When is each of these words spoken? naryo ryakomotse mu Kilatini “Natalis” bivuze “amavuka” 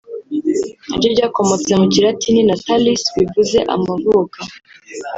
naryo 0.87 1.07
ryakomotse 1.15 1.71
mu 1.79 1.85
Kilatini 1.93 2.41
“Natalis” 2.49 3.01
bivuze 3.17 3.57
“amavuka” 3.75 4.39